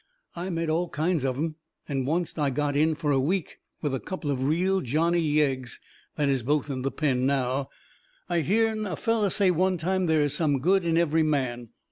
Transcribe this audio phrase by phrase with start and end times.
[0.35, 1.57] I met all kinds of 'em,
[1.87, 5.79] and oncet I got in fur a week with a couple of real Johnny Yeggs
[6.15, 7.69] that is both in the pen now.
[8.27, 11.69] I hearn a feller say one time there is some good in every man.